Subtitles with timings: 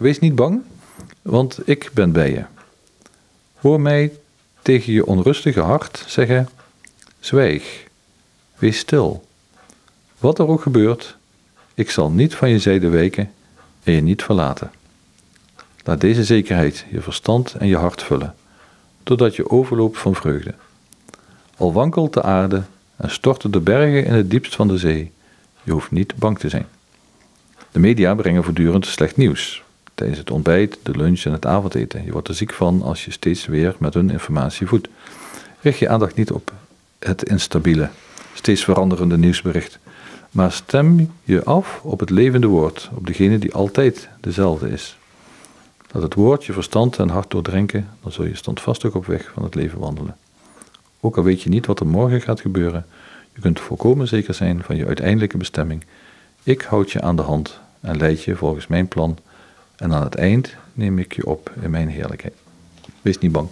[0.00, 0.62] Wees niet bang,
[1.22, 2.44] want ik ben bij je.
[3.54, 4.12] Hoor mij
[4.62, 6.48] tegen je onrustige hart zeggen:
[7.18, 7.84] Zwijg,
[8.58, 9.24] wees stil.
[10.18, 11.16] Wat er ook gebeurt,
[11.74, 13.32] ik zal niet van je zijde wijken
[13.82, 14.70] en je niet verlaten.
[15.84, 18.34] Laat deze zekerheid je verstand en je hart vullen,
[19.02, 20.54] totdat je overloopt van vreugde.
[21.56, 22.62] Al wankelt de aarde
[22.96, 25.12] en storten de bergen in het diepst van de zee,
[25.62, 26.66] je hoeft niet bang te zijn.
[27.70, 29.62] De media brengen voortdurend slecht nieuws.
[30.00, 32.04] Tijdens het ontbijt, de lunch en het avondeten.
[32.04, 34.88] Je wordt er ziek van als je steeds weer met hun informatie voedt.
[35.60, 36.52] Richt je aandacht niet op
[36.98, 37.88] het instabiele,
[38.34, 39.78] steeds veranderende nieuwsbericht,
[40.30, 44.98] maar stem je af op het levende woord, op degene die altijd dezelfde is.
[45.90, 49.42] Laat het woord je verstand en hart doordrenken, dan zul je standvastig op weg van
[49.42, 50.16] het leven wandelen.
[51.00, 52.86] Ook al weet je niet wat er morgen gaat gebeuren,
[53.34, 55.84] je kunt volkomen zeker zijn van je uiteindelijke bestemming.
[56.42, 59.18] Ik houd je aan de hand en leid je volgens mijn plan,
[59.80, 62.34] en aan het eind neem ik je op in mijn heerlijkheid.
[63.02, 63.48] Wees niet bang.